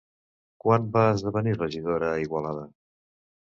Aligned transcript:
Quan 0.63 0.87
va 0.95 1.03
esdevenir 1.17 1.53
regidora 1.59 2.09
a 2.15 2.17
Igualada? 2.25 2.65